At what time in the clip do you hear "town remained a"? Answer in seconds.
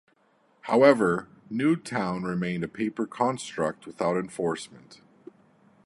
1.75-2.67